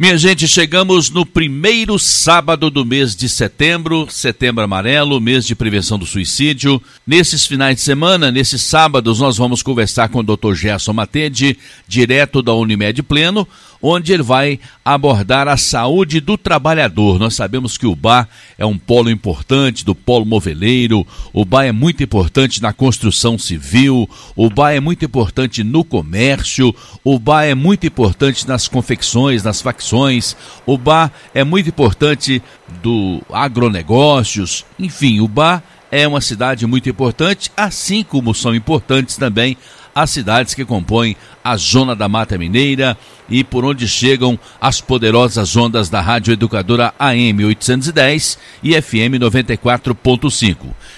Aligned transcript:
Minha 0.00 0.16
gente, 0.16 0.48
chegamos 0.48 1.10
no 1.10 1.26
primeiro 1.26 1.98
sábado 1.98 2.70
do 2.70 2.86
mês 2.86 3.14
de 3.14 3.28
setembro, 3.28 4.06
setembro 4.08 4.64
amarelo, 4.64 5.20
mês 5.20 5.44
de 5.44 5.54
prevenção 5.54 5.98
do 5.98 6.06
suicídio. 6.06 6.80
Nesses 7.06 7.46
finais 7.46 7.76
de 7.76 7.82
semana, 7.82 8.30
nesses 8.30 8.62
sábados, 8.62 9.20
nós 9.20 9.36
vamos 9.36 9.62
conversar 9.62 10.08
com 10.08 10.20
o 10.20 10.22
Dr. 10.22 10.54
Gerson 10.54 10.94
Matede, 10.94 11.54
direto 11.86 12.40
da 12.40 12.54
Unimed 12.54 13.02
Pleno, 13.02 13.46
onde 13.82 14.12
ele 14.12 14.22
vai 14.22 14.60
abordar 14.84 15.48
a 15.48 15.56
saúde 15.56 16.20
do 16.20 16.36
trabalhador. 16.36 17.18
Nós 17.18 17.34
sabemos 17.34 17.78
que 17.78 17.86
o 17.86 17.96
bar 17.96 18.28
é 18.58 18.66
um 18.66 18.76
polo 18.76 19.10
importante 19.10 19.84
do 19.84 19.94
polo 19.94 20.24
moveleiro, 20.24 21.06
o 21.32 21.44
bar 21.44 21.64
é 21.64 21.72
muito 21.72 22.02
importante 22.02 22.60
na 22.60 22.72
construção 22.72 23.38
civil, 23.38 24.08
o 24.36 24.50
bar 24.50 24.72
é 24.72 24.80
muito 24.80 25.04
importante 25.04 25.64
no 25.64 25.84
comércio, 25.84 26.74
o 27.02 27.18
bar 27.18 27.44
é 27.44 27.54
muito 27.54 27.86
importante 27.86 28.46
nas 28.46 28.68
confecções, 28.68 29.42
nas 29.42 29.62
facções, 29.62 30.36
o 30.66 30.76
bar 30.76 31.10
é 31.34 31.44
muito 31.44 31.68
importante 31.68 32.42
do 32.82 33.22
agronegócios, 33.32 34.64
enfim, 34.78 35.20
o 35.20 35.28
bar 35.28 35.62
é 35.90 36.06
uma 36.06 36.20
cidade 36.20 36.66
muito 36.66 36.88
importante, 36.88 37.50
assim 37.56 38.04
como 38.04 38.34
são 38.34 38.54
importantes 38.54 39.16
também 39.16 39.56
as 39.94 40.10
cidades 40.10 40.54
que 40.54 40.64
compõem 40.64 41.16
a 41.42 41.56
Zona 41.56 41.94
da 41.96 42.08
Mata 42.08 42.36
Mineira 42.38 42.96
e 43.28 43.44
por 43.44 43.64
onde 43.64 43.86
chegam 43.88 44.38
as 44.60 44.80
poderosas 44.80 45.56
ondas 45.56 45.88
da 45.88 46.00
Rádio 46.00 46.32
Educadora 46.32 46.92
AM 46.98 47.44
810 47.44 48.38
e 48.62 48.80
FM 48.80 49.18
94.5. 49.20 50.56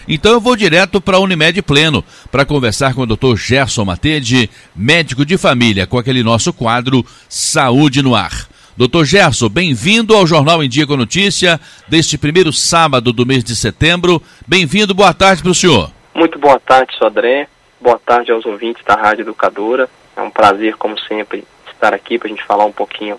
Então 0.09 0.33
eu 0.33 0.41
vou 0.41 0.57
direto 0.57 1.01
para 1.01 1.17
a 1.17 1.21
Unimed 1.21 1.63
Pleno 1.63 2.05
para 2.31 2.45
conversar 2.45 2.95
com 2.95 3.03
o 3.03 3.07
Dr. 3.07 3.37
Gerson 3.37 3.85
Matede, 3.85 4.51
médico 4.75 5.25
de 5.25 5.37
família, 5.37 5.87
com 5.87 5.99
aquele 5.99 6.23
nosso 6.23 6.53
quadro 6.53 7.05
Saúde 7.29 8.03
no 8.03 8.15
Ar. 8.15 8.49
Doutor 8.75 9.05
Gerson, 9.05 9.51
bem-vindo 9.51 10.15
ao 10.15 10.27
Jornal 10.27 10.65
em 10.65 10.69
Dia 10.69 10.87
com 10.87 10.97
Notícia 10.97 11.61
deste 11.87 12.17
primeiro 12.17 12.53
sábado 12.53 13.13
do 13.13 13.27
mês 13.27 13.45
de 13.45 13.55
setembro. 13.55 14.23
Bem-vindo, 14.47 14.95
boa 14.95 15.13
tarde 15.13 15.43
para 15.43 15.51
o 15.51 15.55
senhor. 15.55 15.91
Muito 16.15 16.39
boa 16.39 16.59
tarde, 16.59 16.97
Sodré. 16.97 17.49
Boa 17.81 17.99
tarde 17.99 18.33
aos 18.33 18.47
ouvintes 18.47 18.83
da 18.85 18.95
Rádio 18.95 19.23
Educadora. 19.23 19.89
É 20.17 20.23
um 20.23 20.31
prazer, 20.31 20.77
como 20.77 20.99
sempre, 21.01 21.45
estar 21.71 21.95
aqui 21.95 22.19
para 22.19 22.29
a 22.29 22.31
gente 22.31 22.45
falar 22.45 22.65
um 22.65 22.73
pouquinho 22.73 23.19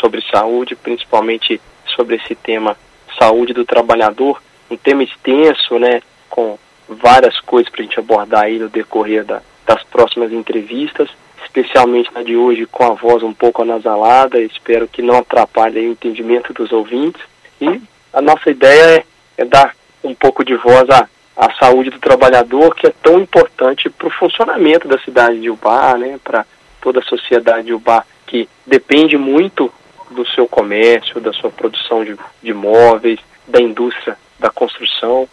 sobre 0.00 0.22
saúde, 0.30 0.76
principalmente 0.76 1.60
sobre 1.96 2.16
esse 2.16 2.34
tema 2.34 2.76
saúde 3.18 3.52
do 3.52 3.64
trabalhador, 3.64 4.42
um 4.70 4.76
tema 4.76 5.02
extenso, 5.02 5.78
né, 5.78 6.00
com 6.28 6.58
várias 6.88 7.38
coisas 7.40 7.70
para 7.70 7.80
a 7.80 7.84
gente 7.84 7.98
abordar 7.98 8.44
aí 8.44 8.58
no 8.58 8.68
decorrer 8.68 9.24
da, 9.24 9.40
das 9.66 9.82
próximas 9.84 10.32
entrevistas, 10.32 11.08
especialmente 11.42 12.12
na 12.12 12.22
de 12.22 12.36
hoje 12.36 12.66
com 12.66 12.84
a 12.84 12.94
voz 12.94 13.22
um 13.22 13.32
pouco 13.32 13.62
anasalada, 13.62 14.40
espero 14.40 14.88
que 14.88 15.02
não 15.02 15.18
atrapalhe 15.18 15.86
o 15.86 15.92
entendimento 15.92 16.52
dos 16.52 16.72
ouvintes. 16.72 17.22
E 17.60 17.80
a 18.12 18.20
nossa 18.20 18.50
ideia 18.50 18.98
é, 18.98 19.04
é 19.38 19.44
dar 19.44 19.74
um 20.02 20.14
pouco 20.14 20.44
de 20.44 20.54
voz 20.56 20.88
a 20.90 21.08
a 21.36 21.52
saúde 21.54 21.90
do 21.90 21.98
trabalhador, 21.98 22.74
que 22.74 22.86
é 22.86 22.92
tão 23.02 23.18
importante 23.18 23.90
para 23.90 24.06
o 24.06 24.10
funcionamento 24.10 24.86
da 24.86 24.98
cidade 24.98 25.40
de 25.40 25.50
Ubá, 25.50 25.96
né, 25.98 26.18
para 26.22 26.46
toda 26.80 27.00
a 27.00 27.04
sociedade 27.04 27.66
de 27.66 27.74
Ubá, 27.74 28.04
que 28.26 28.48
depende 28.66 29.16
muito 29.16 29.72
do 30.10 30.26
seu 30.28 30.46
comércio, 30.46 31.20
da 31.20 31.32
sua 31.32 31.50
produção 31.50 32.04
de, 32.04 32.16
de 32.42 32.54
móveis, 32.54 33.18
da 33.48 33.60
indústria 33.60 34.16
da 34.38 34.50
construção. 34.50 35.28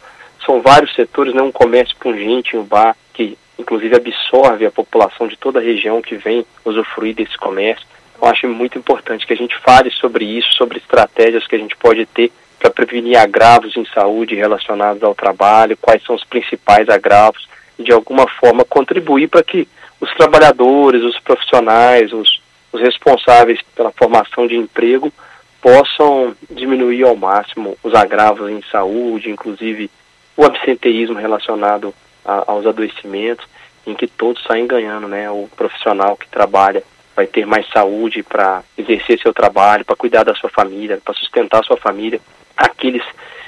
São 0.46 0.62
vários 0.62 0.94
setores, 0.96 1.34
né, 1.34 1.42
um 1.42 1.52
comércio 1.52 1.96
pungente 1.98 2.56
em 2.56 2.60
Ubá, 2.60 2.96
que 3.14 3.38
inclusive 3.60 3.96
absorve 3.96 4.66
a 4.66 4.72
população 4.72 5.28
de 5.28 5.38
toda 5.38 5.60
a 5.60 5.64
região 5.64 6.02
que 6.02 6.16
vem 6.16 6.46
usufruir 6.66 7.14
desse 7.14 7.38
comércio. 7.38 7.86
Eu 8.20 8.28
acho 8.28 8.48
muito 8.48 8.78
importante 8.78 9.26
que 9.26 9.34
a 9.34 9.38
gente 9.38 9.56
fale 9.58 9.92
sobre 9.92 10.26
isso, 10.26 10.52
sobre 10.54 10.78
estratégias 10.78 11.46
que 11.46 11.56
a 11.56 11.60
gente 11.60 11.76
pode 11.76 12.06
ter 12.08 12.32
para 12.62 12.70
prevenir 12.70 13.18
agravos 13.18 13.76
em 13.76 13.86
saúde 13.86 14.36
relacionados 14.36 15.02
ao 15.02 15.16
trabalho, 15.16 15.76
quais 15.82 16.04
são 16.04 16.16
os 16.16 16.24
principais 16.24 16.88
agravos, 16.88 17.50
e 17.78 17.84
de 17.84 17.92
alguma 17.92 18.28
forma 18.28 18.64
contribuir 18.64 19.28
para 19.28 19.42
que 19.42 19.68
os 20.00 20.14
trabalhadores, 20.14 21.02
os 21.02 21.20
profissionais, 21.20 22.14
os, 22.14 22.40
os 22.72 22.80
responsáveis 22.80 23.60
pela 23.76 23.92
formação 23.92 24.46
de 24.46 24.56
emprego 24.56 25.12
possam 25.60 26.36
diminuir 26.52 27.04
ao 27.04 27.16
máximo 27.16 27.76
os 27.84 27.96
agravos 27.96 28.50
em 28.50 28.62
saúde, 28.72 29.30
inclusive 29.30 29.90
o 30.38 30.46
absenteísmo 30.46 31.18
relacionado 31.18 31.94
a, 32.24 32.44
aos 32.52 32.68
adoecimentos, 32.68 33.46
em 33.88 33.96
que 33.96 34.08
todos 34.08 34.44
saem 34.44 34.68
ganhando, 34.68 35.08
né? 35.08 35.30
O 35.32 35.50
profissional 35.56 36.16
que 36.16 36.28
trabalha 36.28 36.84
vai 37.16 37.28
ter 37.28 37.46
mais 37.46 37.68
saúde 37.70 38.24
para 38.24 38.64
exercer 38.78 39.20
seu 39.20 39.34
trabalho, 39.34 39.86
para 39.86 39.96
cuidar 39.96 40.24
da 40.24 40.36
sua 40.36 40.50
família, 40.50 41.00
para 41.04 41.14
sustentar 41.14 41.64
sua 41.64 41.78
família 41.78 42.20
aqueles 42.62 43.04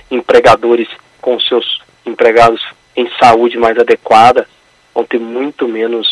empregadores 0.09 0.87
com 1.21 1.39
seus 1.39 1.81
empregados 2.05 2.61
em 2.95 3.09
saúde 3.19 3.57
mais 3.57 3.77
adequada 3.77 4.47
vão 4.93 5.03
ter 5.03 5.19
muito 5.19 5.67
menos 5.67 6.07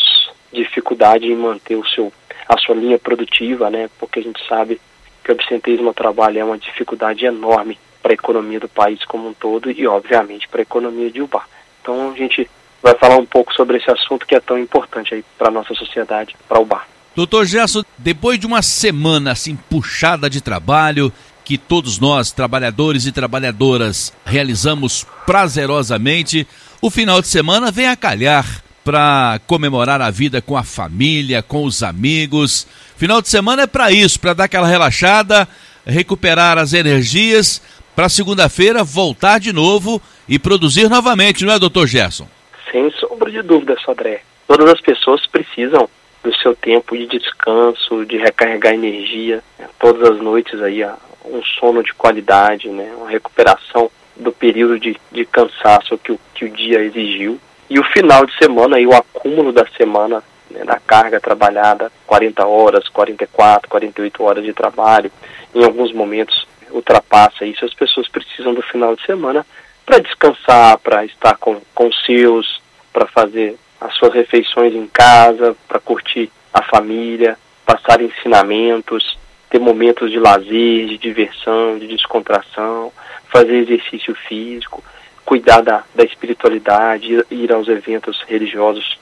dificuldade 0.52 1.26
em 1.26 1.36
manter 1.36 1.76
o 1.76 1.86
seu 1.86 2.12
a 2.48 2.58
sua 2.58 2.74
linha 2.74 2.98
produtiva, 2.98 3.70
né? 3.70 3.88
Porque 3.98 4.18
a 4.18 4.22
gente 4.22 4.44
sabe 4.46 4.80
que 5.22 5.30
o 5.30 5.34
absenteísmo 5.34 5.88
ao 5.88 5.94
trabalho 5.94 6.38
é 6.38 6.44
uma 6.44 6.58
dificuldade 6.58 7.24
enorme 7.24 7.78
para 8.02 8.12
a 8.12 8.14
economia 8.14 8.58
do 8.58 8.68
país 8.68 9.04
como 9.04 9.28
um 9.28 9.32
todo 9.32 9.70
e 9.70 9.86
obviamente 9.86 10.48
para 10.48 10.60
a 10.60 10.62
economia 10.62 11.10
de 11.10 11.22
Ubar. 11.22 11.48
Então 11.80 12.10
a 12.10 12.16
gente 12.16 12.50
vai 12.82 12.94
falar 12.96 13.16
um 13.16 13.24
pouco 13.24 13.54
sobre 13.54 13.78
esse 13.78 13.90
assunto 13.90 14.26
que 14.26 14.34
é 14.34 14.40
tão 14.40 14.58
importante 14.58 15.14
aí 15.14 15.24
para 15.38 15.48
a 15.48 15.52
nossa 15.52 15.72
sociedade, 15.74 16.36
para 16.48 16.62
bar. 16.64 16.88
Doutor 17.14 17.44
Gerson, 17.44 17.82
depois 17.98 18.38
de 18.38 18.46
uma 18.46 18.62
semana 18.62 19.32
assim 19.32 19.54
puxada 19.54 20.30
de 20.30 20.40
trabalho, 20.40 21.12
que 21.44 21.58
todos 21.58 21.98
nós, 21.98 22.32
trabalhadores 22.32 23.06
e 23.06 23.12
trabalhadoras, 23.12 24.12
realizamos 24.24 25.06
prazerosamente, 25.26 26.46
o 26.80 26.90
final 26.90 27.20
de 27.20 27.28
semana 27.28 27.70
vem 27.70 27.86
a 27.86 27.96
calhar 27.96 28.62
para 28.84 29.40
comemorar 29.46 30.00
a 30.00 30.10
vida 30.10 30.40
com 30.40 30.56
a 30.56 30.64
família, 30.64 31.42
com 31.42 31.64
os 31.64 31.82
amigos. 31.82 32.66
Final 32.96 33.20
de 33.20 33.28
semana 33.28 33.62
é 33.62 33.66
para 33.66 33.92
isso, 33.92 34.18
para 34.18 34.32
dar 34.32 34.44
aquela 34.44 34.66
relaxada, 34.66 35.46
recuperar 35.86 36.58
as 36.58 36.72
energias, 36.72 37.62
para 37.94 38.08
segunda-feira 38.08 38.82
voltar 38.82 39.38
de 39.38 39.52
novo 39.52 40.00
e 40.28 40.38
produzir 40.38 40.88
novamente, 40.88 41.44
não 41.44 41.52
é, 41.52 41.58
doutor 41.58 41.86
Gerson? 41.86 42.26
Sem 42.70 42.90
sombra 42.92 43.30
de 43.30 43.42
dúvida, 43.42 43.76
Sodré. 43.84 44.22
Todas 44.48 44.70
as 44.70 44.80
pessoas 44.80 45.26
precisam 45.26 45.88
do 46.22 46.34
seu 46.36 46.54
tempo 46.54 46.96
de 46.96 47.06
descanso, 47.06 48.04
de 48.06 48.16
recarregar 48.16 48.74
energia. 48.74 49.42
Todas 49.78 50.10
as 50.10 50.18
noites 50.18 50.60
aí, 50.62 50.84
um 51.24 51.42
sono 51.58 51.82
de 51.82 51.92
qualidade, 51.94 52.68
né, 52.68 52.92
uma 52.96 53.08
recuperação 53.08 53.90
do 54.16 54.30
período 54.30 54.78
de, 54.78 54.96
de 55.10 55.24
cansaço 55.24 55.98
que 55.98 56.12
o, 56.12 56.20
que 56.34 56.44
o 56.44 56.50
dia 56.50 56.80
exigiu. 56.80 57.40
E 57.68 57.78
o 57.78 57.84
final 57.84 58.26
de 58.26 58.36
semana, 58.36 58.78
e 58.78 58.86
o 58.86 58.94
acúmulo 58.94 59.52
da 59.52 59.66
semana, 59.76 60.22
né, 60.50 60.64
da 60.64 60.78
carga 60.78 61.20
trabalhada, 61.20 61.90
40 62.06 62.46
horas, 62.46 62.88
44, 62.88 63.68
48 63.68 64.22
horas 64.22 64.44
de 64.44 64.52
trabalho, 64.52 65.10
em 65.54 65.64
alguns 65.64 65.92
momentos 65.92 66.46
ultrapassa 66.70 67.44
isso. 67.44 67.64
As 67.64 67.74
pessoas 67.74 68.08
precisam 68.08 68.54
do 68.54 68.62
final 68.62 68.94
de 68.94 69.04
semana 69.04 69.46
para 69.84 69.98
descansar, 69.98 70.78
para 70.78 71.04
estar 71.04 71.36
com, 71.36 71.60
com 71.74 71.90
seus, 71.92 72.60
para 72.92 73.06
fazer 73.06 73.56
as 73.84 73.94
suas 73.96 74.14
refeições 74.14 74.74
em 74.74 74.86
casa, 74.86 75.56
para 75.68 75.80
curtir 75.80 76.30
a 76.52 76.62
família, 76.62 77.36
passar 77.66 78.00
ensinamentos, 78.00 79.18
ter 79.50 79.58
momentos 79.58 80.10
de 80.10 80.18
lazer, 80.18 80.86
de 80.86 80.98
diversão, 80.98 81.78
de 81.78 81.86
descontração, 81.86 82.92
fazer 83.30 83.56
exercício 83.56 84.14
físico, 84.14 84.82
cuidar 85.24 85.62
da, 85.62 85.84
da 85.94 86.04
espiritualidade, 86.04 87.12
ir, 87.12 87.26
ir 87.30 87.52
aos 87.52 87.68
eventos 87.68 88.22
religiosos 88.28 88.98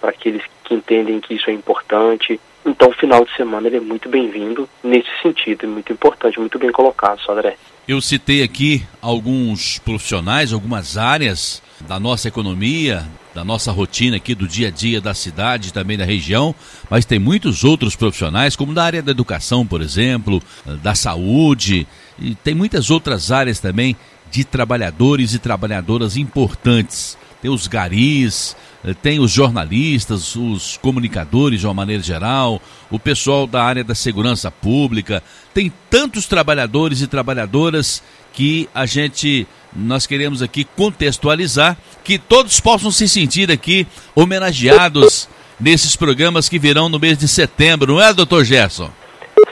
para 0.00 0.10
aqueles 0.10 0.42
que 0.64 0.74
entendem 0.74 1.20
que 1.20 1.34
isso 1.34 1.50
é 1.50 1.52
importante. 1.52 2.40
Então, 2.64 2.88
o 2.88 2.94
final 2.94 3.24
de 3.24 3.34
semana 3.36 3.66
ele 3.66 3.76
é 3.76 3.80
muito 3.80 4.08
bem-vindo 4.08 4.68
nesse 4.82 5.10
sentido, 5.22 5.64
é 5.64 5.68
muito 5.68 5.92
importante, 5.92 6.38
muito 6.38 6.58
bem 6.58 6.72
colocado, 6.72 7.20
Sodré. 7.20 7.56
Eu 7.86 8.00
citei 8.00 8.42
aqui 8.42 8.84
alguns 9.00 9.78
profissionais, 9.78 10.52
algumas 10.52 10.96
áreas 10.96 11.62
da 11.80 11.98
nossa 11.98 12.28
economia, 12.28 13.04
da 13.34 13.44
nossa 13.44 13.72
rotina 13.72 14.16
aqui 14.16 14.34
do 14.34 14.46
dia 14.46 14.68
a 14.68 14.70
dia 14.70 15.00
da 15.00 15.14
cidade 15.14 15.72
também 15.72 15.96
da 15.96 16.04
região, 16.04 16.54
mas 16.90 17.04
tem 17.04 17.18
muitos 17.18 17.64
outros 17.64 17.96
profissionais, 17.96 18.56
como 18.56 18.74
da 18.74 18.84
área 18.84 19.02
da 19.02 19.10
educação, 19.10 19.66
por 19.66 19.80
exemplo, 19.80 20.42
da 20.82 20.94
saúde, 20.94 21.86
e 22.18 22.34
tem 22.34 22.54
muitas 22.54 22.90
outras 22.90 23.32
áreas 23.32 23.58
também 23.58 23.96
de 24.30 24.44
trabalhadores 24.44 25.34
e 25.34 25.38
trabalhadoras 25.38 26.16
importantes. 26.16 27.18
Tem 27.40 27.50
os 27.50 27.66
garis, 27.66 28.56
tem 29.02 29.18
os 29.18 29.30
jornalistas, 29.30 30.36
os 30.36 30.76
comunicadores 30.76 31.60
de 31.60 31.66
uma 31.66 31.74
maneira 31.74 32.02
geral, 32.02 32.62
o 32.88 32.98
pessoal 32.98 33.46
da 33.48 33.64
área 33.64 33.82
da 33.82 33.94
segurança 33.94 34.50
pública, 34.50 35.22
tem 35.52 35.72
tantos 35.90 36.26
trabalhadores 36.26 37.00
e 37.00 37.06
trabalhadoras 37.06 38.02
que 38.32 38.68
a 38.74 38.86
gente 38.86 39.46
nós 39.74 40.06
queremos 40.06 40.42
aqui 40.42 40.64
contextualizar 40.64 41.76
que 42.04 42.18
todos 42.18 42.60
possam 42.60 42.90
se 42.90 43.08
sentir 43.08 43.50
aqui 43.50 43.86
homenageados 44.14 45.28
nesses 45.58 45.96
programas 45.96 46.48
que 46.48 46.58
virão 46.58 46.88
no 46.88 46.98
mês 46.98 47.16
de 47.16 47.28
setembro, 47.28 47.94
não 47.94 48.02
é, 48.02 48.12
doutor 48.12 48.44
Gerson? 48.44 48.90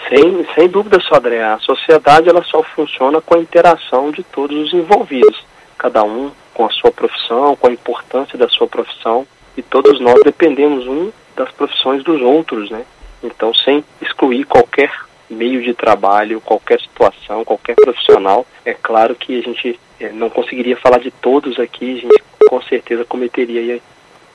Sem, 0.08 0.46
sem 0.55 0.69
dúvida, 0.69 1.00
Sodré. 1.00 1.43
A 1.43 1.58
sociedade 1.58 2.28
ela 2.28 2.43
só 2.43 2.62
funciona 2.62 3.20
com 3.20 3.37
a 3.37 3.40
interação 3.40 4.11
de 4.11 4.22
todos 4.25 4.67
os 4.67 4.75
envolvidos. 4.75 5.44
Cada 5.78 6.02
um 6.02 6.32
com 6.52 6.67
a 6.67 6.70
sua 6.70 6.90
profissão, 6.90 7.56
com 7.56 7.69
a 7.69 7.72
importância 7.72 8.37
da 8.37 8.49
sua 8.49 8.67
profissão. 8.67 9.26
E 9.56 9.62
todos 9.62 10.00
nós 10.00 10.20
dependemos 10.25 10.87
um 10.87 11.12
das 11.37 11.50
profissões 11.52 12.02
dos 12.02 12.20
outros, 12.20 12.70
né? 12.70 12.84
Então, 13.22 13.55
sem 13.55 13.84
excluir 14.02 14.44
qualquer 14.44 14.90
meio 15.28 15.62
de 15.62 15.72
trabalho, 15.75 16.40
qualquer 16.40 16.81
situação, 16.81 17.44
qualquer 17.44 17.76
profissional, 17.76 18.44
é 18.64 18.75
claro 18.75 19.14
que 19.14 19.38
a 19.38 19.43
gente 19.43 19.78
é, 20.00 20.11
não 20.11 20.31
conseguiria 20.31 20.76
falar 20.76 20.99
de 20.99 21.11
todos 21.11 21.58
aqui, 21.61 21.99
a 21.99 22.00
gente 22.00 22.23
com 22.49 22.62
certeza 22.62 23.05
cometeria 23.05 23.81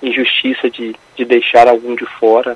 injustiça 0.01 0.69
de, 0.69 0.95
de 1.15 1.25
deixar 1.25 1.67
algum 1.67 1.95
de 1.95 2.06
fora, 2.06 2.56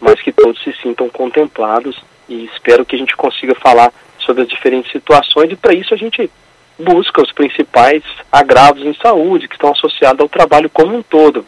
mas 0.00 0.20
que 0.20 0.30
todos 0.30 0.62
se 0.62 0.72
sintam 0.74 1.08
contemplados 1.08 2.00
e 2.28 2.44
espero 2.44 2.84
que 2.84 2.94
a 2.94 2.98
gente 2.98 3.16
consiga 3.16 3.54
falar 3.54 3.92
sobre 4.18 4.42
as 4.42 4.48
diferentes 4.48 4.92
situações 4.92 5.50
e 5.50 5.56
para 5.56 5.74
isso 5.74 5.94
a 5.94 5.96
gente 5.96 6.30
busca 6.78 7.22
os 7.22 7.32
principais 7.32 8.02
agravos 8.30 8.82
em 8.82 8.94
saúde 8.94 9.48
que 9.48 9.54
estão 9.54 9.72
associados 9.72 10.20
ao 10.20 10.28
trabalho 10.28 10.70
como 10.70 10.96
um 10.96 11.02
todo, 11.02 11.44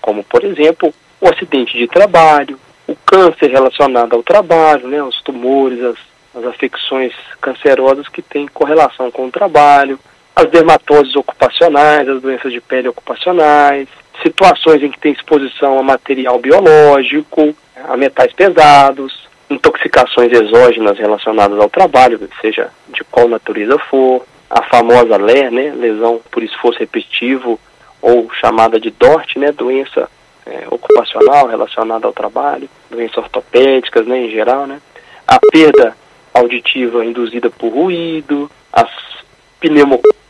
como 0.00 0.24
por 0.24 0.44
exemplo 0.44 0.92
o 1.20 1.28
acidente 1.28 1.76
de 1.76 1.86
trabalho, 1.86 2.58
o 2.86 2.94
câncer 2.94 3.50
relacionado 3.50 4.14
ao 4.14 4.22
trabalho, 4.22 4.88
né, 4.88 5.02
os 5.02 5.20
tumores, 5.22 5.82
as, 5.82 5.96
as 6.34 6.44
afecções 6.44 7.12
cancerosas 7.40 8.08
que 8.08 8.22
têm 8.22 8.46
correlação 8.46 9.10
com 9.10 9.26
o 9.26 9.30
trabalho, 9.30 9.98
as 10.36 10.50
dermatoses 10.50 11.16
ocupacionais, 11.16 12.06
as 12.06 12.20
doenças 12.20 12.52
de 12.52 12.60
pele 12.60 12.88
ocupacionais, 12.88 13.88
situações 14.22 14.82
em 14.82 14.90
que 14.90 15.00
tem 15.00 15.12
exposição 15.12 15.78
a 15.78 15.82
material 15.82 16.38
biológico, 16.38 17.56
a 17.88 17.96
metais 17.96 18.32
pesados, 18.34 19.26
intoxicações 19.48 20.30
exógenas 20.32 20.98
relacionadas 20.98 21.58
ao 21.58 21.70
trabalho, 21.70 22.20
seja 22.42 22.70
de 22.88 23.02
qual 23.04 23.28
natureza 23.28 23.78
for, 23.90 24.26
a 24.50 24.62
famosa 24.62 25.16
LER, 25.16 25.50
né, 25.50 25.72
lesão 25.74 26.20
por 26.30 26.42
esforço 26.42 26.78
repetitivo, 26.78 27.58
ou 28.02 28.30
chamada 28.34 28.78
de 28.78 28.90
DORT, 28.90 29.38
né, 29.38 29.50
doença 29.52 30.08
é, 30.44 30.66
ocupacional 30.70 31.48
relacionada 31.48 32.06
ao 32.06 32.12
trabalho, 32.12 32.68
doenças 32.90 33.18
ortopédicas, 33.18 34.06
né, 34.06 34.18
em 34.18 34.30
geral, 34.30 34.66
né, 34.66 34.80
a 35.26 35.38
perda 35.50 35.96
auditiva 36.34 37.04
induzida 37.04 37.48
por 37.50 37.72
ruído, 37.72 38.50
as 38.72 38.90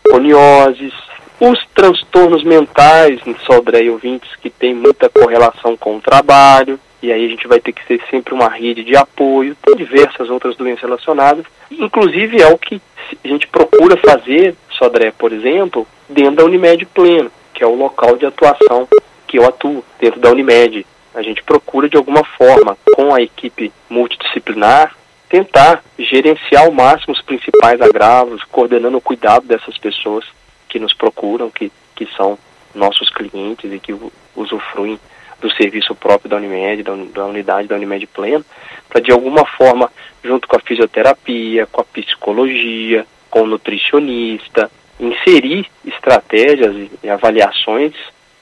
pneumoconioses, 0.07 0.93
os 1.41 1.59
transtornos 1.75 2.43
mentais, 2.43 3.21
Sodré 3.45 3.91
ouvintes, 3.91 4.35
que 4.37 4.49
tem 4.49 4.75
muita 4.75 5.09
correlação 5.09 5.77
com 5.77 5.97
o 5.97 6.01
trabalho, 6.01 6.81
e 7.03 7.13
aí 7.13 7.27
a 7.27 7.29
gente 7.29 7.47
vai 7.47 7.61
ter 7.61 7.73
que 7.73 7.85
ser 7.87 8.01
sempre 8.11 8.33
uma 8.33 8.49
rede 8.49 8.83
de 8.83 8.97
apoio, 8.97 9.57
tem 9.63 9.77
diversas 9.77 10.31
outras 10.31 10.57
doenças 10.57 10.83
relacionadas, 10.83 11.45
inclusive 11.71 12.41
é 12.41 12.49
o 12.49 12.59
que 12.59 12.81
a 13.23 13.29
gente 13.29 13.47
procura 13.49 13.97
fazer, 13.99 14.57
Sodré, 14.71 15.13
por 15.13 15.33
exemplo, 15.33 15.87
dentro 16.09 16.37
da 16.37 16.45
Unimed 16.45 16.87
Pleno, 16.87 17.31
que 17.53 17.63
é 17.63 17.67
o 17.67 17.75
local 17.75 18.17
de 18.17 18.27
atuação 18.27 18.89
que 19.27 19.39
eu 19.39 19.47
atuo, 19.47 19.85
dentro 20.01 20.21
da 20.21 20.31
Unimed. 20.31 20.87
A 21.15 21.23
gente 21.23 21.43
procura, 21.43 21.89
de 21.89 21.97
alguma 21.97 22.25
forma, 22.25 22.77
com 22.95 23.15
a 23.15 23.23
equipe 23.23 23.73
multidisciplinar, 23.89 24.95
tentar 25.29 25.83
gerenciar 25.99 26.65
ao 26.65 26.73
máximo 26.73 27.15
os 27.15 27.23
principais 27.23 27.81
agravos, 27.81 28.43
coordenando 28.45 28.97
o 28.97 29.01
cuidado 29.01 29.47
dessas 29.47 29.77
pessoas 29.79 30.25
que 30.69 30.79
nos 30.79 30.95
procuram, 30.95 31.51
que, 31.51 31.71
que 31.95 32.07
são 32.17 32.39
nossos 32.75 33.11
clientes 33.11 33.73
e 33.73 33.79
que 33.79 33.95
usufruem 34.35 34.99
do 35.41 35.51
serviço 35.53 35.95
próprio 35.95 36.31
da 36.31 36.37
Unimed, 36.37 36.83
da, 36.83 36.95
da 36.95 37.27
unidade 37.27 37.69
da 37.69 37.77
Unimed 37.77 38.07
Pleno, 38.07 38.45
para 38.89 39.01
de 39.01 39.13
alguma 39.13 39.45
forma, 39.45 39.91
junto 40.23 40.49
com 40.49 40.57
a 40.57 40.61
fisioterapia, 40.61 41.67
com 41.67 41.81
a 41.81 41.85
psicologia, 41.85 43.07
com 43.31 43.43
o 43.43 43.47
nutricionista, 43.47 44.71
inserir 44.99 45.67
estratégias 45.85 46.75
e, 46.75 46.91
e 47.03 47.11
avaliações 47.11 47.93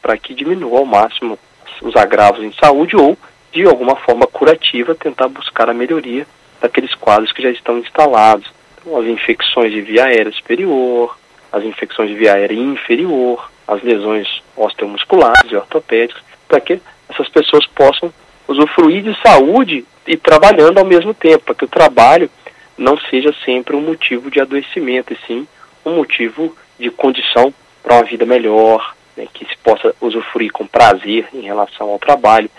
para 0.01 0.17
que 0.17 0.35
diminua 0.35 0.79
ao 0.79 0.87
máximo 0.87 1.39
os 1.83 1.97
agravos 1.97 2.45
em 2.45 2.53
saúde 2.53 2.95
ou, 2.95 3.19
de 3.53 3.65
alguma 3.65 3.97
forma 3.97 4.27
curativa, 4.27 4.95
tentar 4.95 5.29
buscar 5.29 5.69
a 5.69 5.75
melhoria 5.75 6.27
daqueles 6.65 6.95
quadros 6.95 7.31
que 7.31 7.43
já 7.43 7.51
estão 7.51 7.79
instalados. 7.79 8.51
Então, 8.81 8.99
as 8.99 9.07
infecções 9.07 9.71
de 9.71 9.83
via 9.83 10.07
aérea 10.07 10.33
superior, 10.33 11.15
as 11.53 11.63
infecções 11.63 12.09
de 12.09 12.15
via 12.15 12.33
aérea 12.33 12.55
inferior, 12.55 13.51
as 13.69 13.83
lesões 13.83 14.27
osteomusculares 14.57 15.53
e 15.53 15.57
ortopédicas, 15.57 16.23
para 16.49 16.61
que 16.61 16.81
essas 17.09 17.29
pessoas 17.29 17.67
possam 17.67 18.13
usufruir 18.49 19.03
de 19.03 19.15
saúde 19.21 19.85
e 20.07 20.17
trabalhando 20.17 20.79
ao 20.79 20.87
mesmo 20.87 21.13
tempo, 21.13 21.45
para 21.45 21.55
que 21.55 21.67
o 21.67 21.69
trabalho 21.69 22.31
não 22.79 22.97
seja 22.99 23.35
sempre 23.45 23.77
um 23.77 23.83
motivo 23.83 24.31
de 24.31 24.41
adoecimento, 24.41 25.13
e 25.13 25.19
sim 25.27 25.47
um 25.85 25.97
motivo 25.97 26.57
de 26.79 26.91
condição 26.91 27.53
para 27.83 27.97
uma 27.97 28.05
vida 28.05 28.25
melhor, 28.25 28.95
né, 29.17 29.27
que 29.33 29.45
se 29.45 29.57
possa 29.59 29.95
usufruir 30.01 30.51
com 30.51 30.67
prazer 30.67 31.29
em 31.35 31.43
relação 31.43 31.91
ao 31.91 31.99
trabalho. 31.99 32.51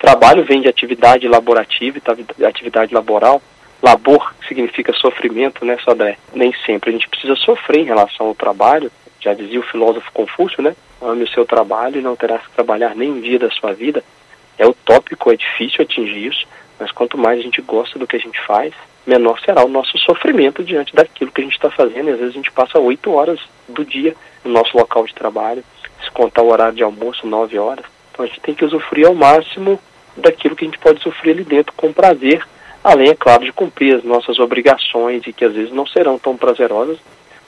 Trabalho 0.00 0.44
vem 0.44 0.62
de 0.62 0.68
atividade 0.68 1.28
laborativa 1.28 2.00
e 2.38 2.44
atividade 2.46 2.94
laboral. 2.94 3.40
Labor 3.82 4.34
significa 4.48 4.94
sofrimento, 4.94 5.62
né, 5.62 5.76
Sodré? 5.84 6.16
Nem 6.34 6.54
sempre 6.64 6.88
a 6.88 6.92
gente 6.94 7.06
precisa 7.06 7.36
sofrer 7.36 7.82
em 7.82 7.84
relação 7.84 8.26
ao 8.26 8.34
trabalho. 8.34 8.90
Já 9.20 9.34
dizia 9.34 9.60
o 9.60 9.62
filósofo 9.62 10.10
Confúcio, 10.12 10.62
né? 10.62 10.74
Ame 11.02 11.24
o 11.24 11.28
seu 11.28 11.44
trabalho 11.44 11.98
e 11.98 12.02
não 12.02 12.16
terás 12.16 12.40
que 12.46 12.52
trabalhar 12.52 12.96
nem 12.96 13.10
um 13.10 13.20
dia 13.20 13.38
da 13.38 13.50
sua 13.50 13.74
vida. 13.74 14.02
É 14.56 14.66
utópico, 14.66 15.30
é 15.30 15.36
difícil 15.36 15.82
atingir 15.82 16.28
isso, 16.28 16.46
mas 16.78 16.90
quanto 16.90 17.18
mais 17.18 17.38
a 17.38 17.42
gente 17.42 17.60
gosta 17.60 17.98
do 17.98 18.06
que 18.06 18.16
a 18.16 18.20
gente 18.20 18.40
faz, 18.46 18.72
menor 19.06 19.38
será 19.40 19.62
o 19.62 19.68
nosso 19.68 19.98
sofrimento 19.98 20.64
diante 20.64 20.94
daquilo 20.94 21.30
que 21.30 21.42
a 21.42 21.44
gente 21.44 21.56
está 21.56 21.70
fazendo. 21.70 22.08
E 22.08 22.12
às 22.12 22.18
vezes 22.18 22.32
a 22.32 22.38
gente 22.38 22.50
passa 22.50 22.78
oito 22.78 23.12
horas 23.12 23.38
do 23.68 23.84
dia 23.84 24.16
no 24.42 24.50
nosso 24.50 24.74
local 24.78 25.04
de 25.04 25.14
trabalho, 25.14 25.62
se 26.02 26.10
contar 26.10 26.40
o 26.40 26.50
horário 26.50 26.74
de 26.74 26.82
almoço, 26.82 27.26
nove 27.26 27.58
horas. 27.58 27.84
Então 28.20 28.24
a 28.24 28.28
gente 28.28 28.40
tem 28.40 28.54
que 28.54 28.64
usufruir 28.64 29.06
ao 29.06 29.14
máximo 29.14 29.80
daquilo 30.14 30.54
que 30.54 30.64
a 30.64 30.68
gente 30.68 30.78
pode 30.78 31.02
sofrer 31.02 31.30
ali 31.32 31.44
dentro 31.44 31.72
com 31.74 31.90
prazer, 31.90 32.44
além, 32.84 33.08
é 33.08 33.14
claro, 33.14 33.44
de 33.44 33.52
cumprir 33.52 33.96
as 33.96 34.04
nossas 34.04 34.38
obrigações 34.38 35.22
e 35.26 35.32
que 35.32 35.44
às 35.44 35.54
vezes 35.54 35.72
não 35.72 35.86
serão 35.86 36.18
tão 36.18 36.36
prazerosas, 36.36 36.98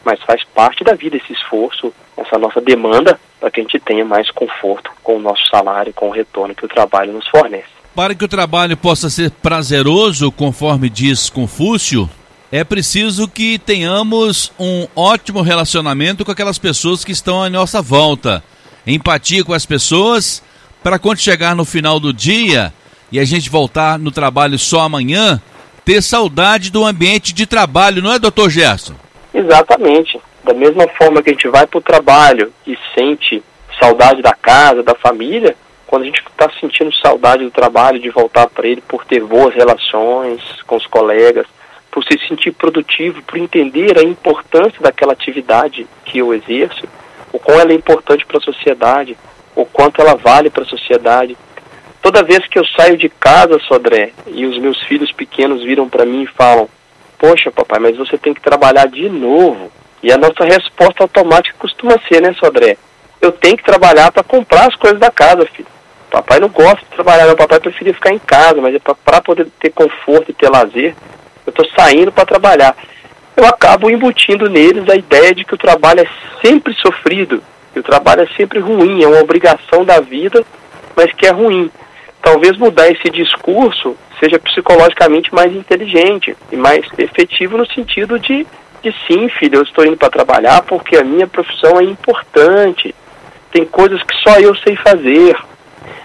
mas 0.02 0.22
faz 0.22 0.42
parte 0.54 0.82
da 0.82 0.94
vida 0.94 1.18
esse 1.18 1.32
esforço, 1.32 1.92
essa 2.16 2.38
nossa 2.38 2.60
demanda 2.60 3.20
para 3.38 3.50
que 3.50 3.60
a 3.60 3.62
gente 3.62 3.78
tenha 3.80 4.04
mais 4.04 4.30
conforto 4.30 4.90
com 5.02 5.16
o 5.16 5.20
nosso 5.20 5.42
salário, 5.50 5.92
com 5.92 6.08
o 6.08 6.12
retorno 6.12 6.54
que 6.54 6.64
o 6.64 6.68
trabalho 6.68 7.12
nos 7.12 7.28
fornece. 7.28 7.68
Para 7.94 8.14
que 8.14 8.24
o 8.24 8.28
trabalho 8.28 8.76
possa 8.76 9.10
ser 9.10 9.30
prazeroso, 9.30 10.32
conforme 10.32 10.88
diz 10.88 11.28
Confúcio, 11.28 12.08
é 12.50 12.64
preciso 12.64 13.28
que 13.28 13.58
tenhamos 13.58 14.50
um 14.58 14.88
ótimo 14.96 15.42
relacionamento 15.42 16.24
com 16.24 16.32
aquelas 16.32 16.58
pessoas 16.58 17.04
que 17.04 17.12
estão 17.12 17.42
à 17.42 17.50
nossa 17.50 17.82
volta. 17.82 18.42
Empatia 18.86 19.44
com 19.44 19.52
as 19.52 19.66
pessoas 19.66 20.42
para 20.82 20.98
quando 20.98 21.18
chegar 21.18 21.54
no 21.54 21.64
final 21.64 22.00
do 22.00 22.12
dia 22.12 22.72
e 23.10 23.18
a 23.18 23.24
gente 23.24 23.48
voltar 23.48 23.98
no 23.98 24.10
trabalho 24.10 24.58
só 24.58 24.80
amanhã, 24.80 25.40
ter 25.84 26.02
saudade 26.02 26.70
do 26.70 26.84
ambiente 26.84 27.32
de 27.32 27.46
trabalho, 27.46 28.02
não 28.02 28.12
é, 28.12 28.18
doutor 28.18 28.50
Gerson? 28.50 28.94
Exatamente. 29.32 30.18
Da 30.42 30.54
mesma 30.54 30.88
forma 30.88 31.22
que 31.22 31.30
a 31.30 31.32
gente 31.32 31.48
vai 31.48 31.66
para 31.66 31.78
o 31.78 31.82
trabalho 31.82 32.52
e 32.66 32.76
sente 32.94 33.42
saudade 33.78 34.22
da 34.22 34.32
casa, 34.32 34.82
da 34.82 34.94
família, 34.94 35.56
quando 35.86 36.02
a 36.02 36.06
gente 36.06 36.22
está 36.26 36.50
sentindo 36.58 36.94
saudade 36.96 37.44
do 37.44 37.50
trabalho, 37.50 38.00
de 38.00 38.10
voltar 38.10 38.48
para 38.48 38.66
ele 38.66 38.80
por 38.80 39.04
ter 39.04 39.22
boas 39.22 39.54
relações 39.54 40.40
com 40.66 40.76
os 40.76 40.86
colegas, 40.86 41.46
por 41.90 42.02
se 42.04 42.18
sentir 42.26 42.52
produtivo, 42.52 43.22
por 43.22 43.38
entender 43.38 43.98
a 43.98 44.02
importância 44.02 44.80
daquela 44.80 45.12
atividade 45.12 45.86
que 46.06 46.18
eu 46.18 46.32
exerço, 46.32 46.88
o 47.30 47.38
quão 47.38 47.60
ela 47.60 47.72
é 47.72 47.74
importante 47.74 48.24
para 48.24 48.38
a 48.38 48.40
sociedade, 48.40 49.16
o 49.54 49.64
quanto 49.64 50.00
ela 50.00 50.14
vale 50.14 50.50
para 50.50 50.62
a 50.62 50.66
sociedade. 50.66 51.36
Toda 52.00 52.24
vez 52.24 52.46
que 52.48 52.58
eu 52.58 52.66
saio 52.66 52.96
de 52.96 53.08
casa, 53.08 53.58
Sodré, 53.60 54.12
e 54.26 54.44
os 54.44 54.58
meus 54.58 54.80
filhos 54.82 55.12
pequenos 55.12 55.62
viram 55.62 55.88
para 55.88 56.04
mim 56.04 56.22
e 56.22 56.26
falam: 56.26 56.68
Poxa, 57.18 57.52
papai, 57.52 57.78
mas 57.78 57.96
você 57.96 58.18
tem 58.18 58.34
que 58.34 58.40
trabalhar 58.40 58.86
de 58.88 59.08
novo. 59.08 59.70
E 60.02 60.10
a 60.10 60.18
nossa 60.18 60.44
resposta 60.44 61.04
automática 61.04 61.56
costuma 61.58 61.94
ser, 62.08 62.20
né, 62.20 62.34
Sodré? 62.34 62.76
Eu 63.20 63.30
tenho 63.30 63.56
que 63.56 63.62
trabalhar 63.62 64.10
para 64.10 64.24
comprar 64.24 64.66
as 64.66 64.74
coisas 64.74 64.98
da 64.98 65.10
casa, 65.10 65.46
filho. 65.46 65.68
Papai 66.10 66.40
não 66.40 66.48
gosta 66.48 66.80
de 66.80 66.94
trabalhar, 66.94 67.26
meu 67.26 67.36
papai 67.36 67.60
preferia 67.60 67.94
ficar 67.94 68.12
em 68.12 68.18
casa, 68.18 68.60
mas 68.60 68.74
é 68.74 68.78
para 68.80 69.22
poder 69.22 69.46
ter 69.60 69.70
conforto 69.70 70.30
e 70.30 70.34
ter 70.34 70.50
lazer. 70.50 70.96
Eu 71.46 71.50
estou 71.50 71.66
saindo 71.76 72.10
para 72.10 72.26
trabalhar. 72.26 72.76
Eu 73.36 73.46
acabo 73.46 73.88
embutindo 73.88 74.50
neles 74.50 74.88
a 74.90 74.96
ideia 74.96 75.34
de 75.34 75.44
que 75.44 75.54
o 75.54 75.58
trabalho 75.58 76.00
é 76.00 76.08
sempre 76.44 76.74
sofrido, 76.74 77.42
que 77.72 77.80
o 77.80 77.82
trabalho 77.82 78.22
é 78.22 78.28
sempre 78.36 78.58
ruim, 78.58 79.02
é 79.02 79.08
uma 79.08 79.20
obrigação 79.20 79.84
da 79.84 80.00
vida, 80.00 80.44
mas 80.94 81.12
que 81.12 81.26
é 81.26 81.30
ruim. 81.30 81.70
Talvez 82.20 82.56
mudar 82.56 82.88
esse 82.88 83.10
discurso 83.10 83.96
seja 84.20 84.38
psicologicamente 84.38 85.34
mais 85.34 85.52
inteligente 85.54 86.36
e 86.50 86.56
mais 86.56 86.86
efetivo 86.96 87.58
no 87.58 87.66
sentido 87.66 88.18
de, 88.18 88.46
de 88.82 88.94
sim, 89.06 89.28
filho, 89.28 89.56
eu 89.56 89.62
estou 89.62 89.84
indo 89.84 89.96
para 89.96 90.10
trabalhar 90.10 90.62
porque 90.62 90.96
a 90.96 91.02
minha 91.02 91.26
profissão 91.26 91.80
é 91.80 91.84
importante. 91.84 92.94
Tem 93.50 93.64
coisas 93.64 94.00
que 94.02 94.14
só 94.22 94.38
eu 94.38 94.54
sei 94.56 94.76
fazer. 94.76 95.36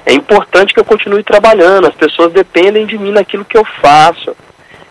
É 0.06 0.14
importante 0.14 0.74
que 0.74 0.80
eu 0.80 0.86
continue 0.86 1.24
trabalhando, 1.24 1.88
as 1.88 1.96
pessoas 1.96 2.34
dependem 2.34 2.86
de 2.86 2.98
mim 2.98 3.12
naquilo 3.12 3.46
que 3.46 3.58
eu 3.58 3.66
faço. 3.82 4.36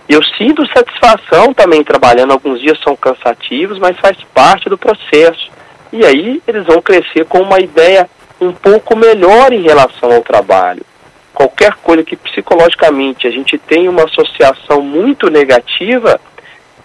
Eu 0.09 0.23
sinto 0.39 0.67
satisfação 0.69 1.53
também 1.53 1.83
trabalhando, 1.83 2.33
alguns 2.33 2.61
dias 2.61 2.79
são 2.85 2.95
cansativos, 2.95 3.79
mas 3.79 3.99
faz 3.99 4.17
parte 4.33 4.69
do 4.69 4.79
processo. 4.79 5.51
E 5.93 6.05
aí 6.05 6.43
eles 6.47 6.65
vão 6.67 6.83
crescer 6.83 7.25
com 7.27 7.39
uma 7.41 7.61
ideia 7.61 8.09
um 8.41 8.53
pouco 8.53 8.97
melhor 8.97 9.53
em 9.53 9.63
relação 9.63 10.13
ao 10.13 10.23
trabalho. 10.23 10.85
Qualquer 11.33 11.75
coisa 11.75 12.03
que 12.03 12.17
psicologicamente 12.17 13.27
a 13.27 13.31
gente 13.31 13.59
tem 13.59 13.89
uma 13.89 14.05
associação 14.05 14.81
muito 14.81 15.31
negativa, 15.31 16.21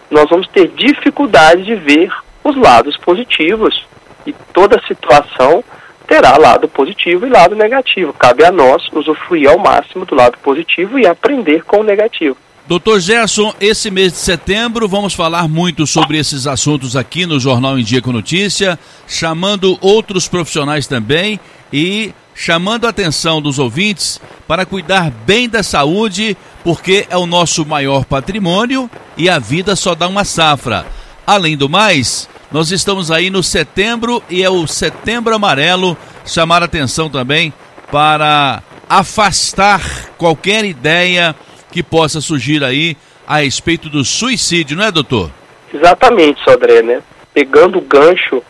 nós 0.10 0.30
vamos 0.30 0.48
ter 0.50 0.68
dificuldade 0.68 1.64
de 1.64 1.76
ver 1.76 2.12
os 2.44 2.56
lados 2.58 2.98
positivos. 2.98 3.86
E 4.26 4.34
toda 4.54 4.82
situação 4.88 5.64
terá 6.06 6.38
lado 6.38 6.68
positivo 6.68 7.26
e 7.26 7.30
lado 7.30 7.56
negativo. 7.56 8.14
Cabe 8.14 8.44
a 8.44 8.52
nós 8.52 8.86
usufruir 8.92 9.50
ao 9.50 9.58
máximo 9.58 10.06
do 10.06 10.16
lado 10.16 10.38
positivo 10.40 11.00
e 11.00 11.08
aprender 11.08 11.64
com 11.64 11.78
o 11.78 11.84
negativo. 11.84 12.38
Doutor 12.68 13.00
Gerson, 13.00 13.54
esse 13.60 13.90
mês 13.90 14.14
de 14.14 14.20
setembro 14.20 14.88
vamos 14.88 15.14
falar 15.14 15.48
muito 15.48 15.88
sobre 15.88 16.18
esses 16.18 16.46
assuntos 16.46 16.96
aqui 16.96 17.26
no 17.26 17.40
Jornal 17.40 17.78
em 17.78 17.84
Dia 17.84 18.02
com 18.02 18.12
Notícia, 18.12 18.78
chamando 19.08 19.78
outros 19.82 20.28
profissionais 20.28 20.86
também 20.86 21.40
e 21.74 22.14
chamando 22.36 22.86
a 22.86 22.90
atenção 22.90 23.42
dos 23.42 23.58
ouvintes 23.58 24.22
para 24.48 24.66
cuidar 24.66 25.12
bem 25.26 25.50
da 25.50 25.64
saúde, 25.64 26.38
porque 26.64 27.08
é 27.10 27.18
o 27.18 27.26
nosso 27.26 27.66
maior 27.66 28.06
patrimônio 28.06 28.90
e 29.18 29.28
a 29.28 29.40
vida 29.40 29.76
só 29.76 29.96
dá 29.96 30.08
uma 30.08 30.24
safra. 30.24 30.86
Além 31.26 31.58
do 31.58 31.68
mais, 31.68 32.30
nós 32.52 32.72
estamos 32.72 33.10
aí 33.10 33.30
no 33.32 33.42
setembro 33.42 34.24
e 34.30 34.44
é 34.44 34.50
o 34.50 34.68
setembro 34.68 35.34
amarelo, 35.34 35.98
chamar 36.26 36.62
atenção 36.62 37.10
também 37.10 37.52
para 37.92 38.62
afastar 38.88 40.12
qualquer 40.18 40.64
ideia 40.64 41.36
que 41.72 41.82
possa 41.82 42.22
surgir 42.22 42.64
aí 42.64 42.98
a 43.26 43.38
respeito 43.38 43.90
do 43.90 44.04
suicídio, 44.04 44.76
não 44.76 44.84
é, 44.84 44.92
doutor? 44.92 45.32
Exatamente, 45.74 46.44
Sodré, 46.44 46.82
né? 46.82 47.02
Pegando 47.34 47.78
o 47.78 47.82
gancho 47.82 48.44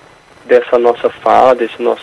dessa 0.46 0.78
nossa 0.80 1.10
fala, 1.10 1.56
desse 1.56 1.82
nosso 1.82 2.02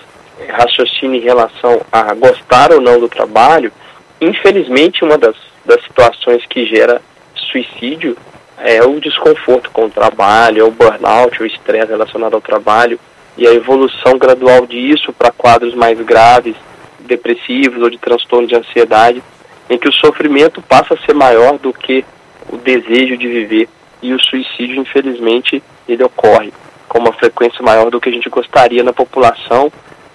raciocínio 0.49 1.21
em 1.21 1.25
relação 1.25 1.81
a 1.91 2.15
gostar 2.15 2.73
ou 2.73 2.81
não 2.81 3.01
do 3.01 3.09
trabalho, 3.09 3.73
infelizmente 4.21 5.05
uma 5.05 5.19
das, 5.19 5.35
das 5.65 5.83
situações 5.83 6.45
que 6.47 6.65
gera 6.67 7.03
suicídio 7.35 8.17
é 8.59 8.83
o 8.85 9.01
desconforto 9.01 9.71
com 9.71 9.87
o 9.87 9.91
trabalho, 9.91 10.61
é 10.61 10.65
o 10.65 10.71
burnout, 10.71 11.43
o 11.43 11.47
estresse 11.47 11.91
relacionado 11.91 12.35
ao 12.35 12.41
trabalho 12.41 12.99
e 13.37 13.47
a 13.47 13.55
evolução 13.55 14.19
gradual 14.19 14.67
disso 14.67 15.13
para 15.13 15.31
quadros 15.31 15.75
mais 15.75 16.01
graves, 16.01 16.57
depressivos 17.01 17.83
ou 17.83 17.91
de 17.91 17.99
transtorno 17.99 18.47
de 18.47 18.55
ansiedade 18.55 19.23
em 19.69 19.79
que 19.79 19.89
o 19.89 19.93
sofrimento 19.93 20.63
passa 20.63 20.95
a 20.95 20.99
ser 20.99 21.15
maior 21.15 21.59
do 21.59 21.73
que 21.73 22.05
o 22.51 22.57
desejo 22.57 23.17
de 23.17 23.29
viver 23.29 23.69
e 24.01 24.13
o 24.13 24.21
suicídio, 24.23 24.77
infelizmente, 24.77 25.63
ele 25.89 26.05
ocorre 26.05 26.53
com 26.89 26.99
uma 26.99 27.13
frequência 27.13 27.63
maior 27.63 27.91
do 27.91 28.01
que 28.01 28.09
a 28.09 28.13
gente 28.13 28.29
gostaria 28.29 28.83
na 28.83 28.93
população, 28.93 29.71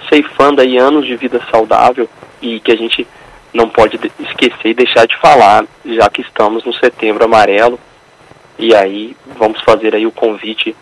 ceifando 0.09 0.61
aí 0.61 0.77
anos 0.77 1.05
de 1.05 1.15
vida 1.15 1.41
saudável 1.51 2.09
e 2.41 2.59
que 2.59 2.71
a 2.71 2.77
gente 2.77 3.07
não 3.53 3.69
pode 3.69 3.99
esquecer 4.19 4.69
e 4.69 4.73
deixar 4.73 5.05
de 5.05 5.15
falar, 5.17 5.65
já 5.85 6.09
que 6.09 6.21
estamos 6.21 6.63
no 6.63 6.73
setembro 6.73 7.25
amarelo. 7.25 7.79
E 8.57 8.73
aí 8.73 9.15
vamos 9.37 9.61
fazer 9.61 9.95
aí 9.95 10.05
o 10.05 10.11
convite 10.11 10.75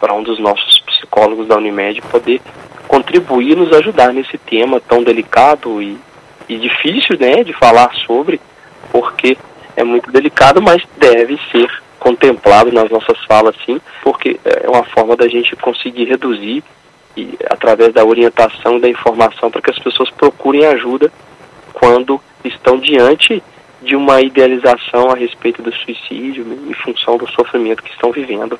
para 0.00 0.14
um 0.14 0.22
dos 0.22 0.38
nossos 0.38 0.80
psicólogos 0.80 1.46
da 1.46 1.56
Unimed 1.56 2.00
poder 2.02 2.40
contribuir, 2.86 3.56
nos 3.56 3.72
ajudar 3.72 4.12
nesse 4.12 4.38
tema 4.38 4.80
tão 4.80 5.02
delicado 5.02 5.82
e 5.82 5.98
e 6.48 6.56
difícil 6.58 7.18
né, 7.18 7.44
de 7.44 7.52
falar 7.52 7.92
sobre, 8.06 8.40
porque 8.90 9.36
é 9.76 9.84
muito 9.84 10.10
delicado, 10.10 10.60
mas 10.60 10.82
deve 10.96 11.38
ser 11.52 11.70
contemplado 11.98 12.72
nas 12.72 12.90
nossas 12.90 13.18
falas 13.26 13.54
sim, 13.66 13.80
porque 14.02 14.38
é 14.44 14.68
uma 14.68 14.84
forma 14.84 15.16
da 15.16 15.28
gente 15.28 15.54
conseguir 15.56 16.04
reduzir 16.04 16.62
e 17.16 17.36
através 17.50 17.92
da 17.92 18.04
orientação 18.04 18.76
e 18.76 18.80
da 18.80 18.88
informação 18.88 19.50
para 19.50 19.60
que 19.60 19.70
as 19.70 19.78
pessoas 19.78 20.08
procurem 20.10 20.64
ajuda 20.64 21.12
quando 21.72 22.20
estão 22.44 22.78
diante 22.78 23.42
de 23.82 23.96
uma 23.96 24.20
idealização 24.20 25.10
a 25.10 25.16
respeito 25.16 25.62
do 25.62 25.72
suicídio 25.72 26.44
em 26.68 26.74
função 26.74 27.16
do 27.16 27.28
sofrimento 27.30 27.82
que 27.82 27.90
estão 27.90 28.10
vivendo, 28.12 28.58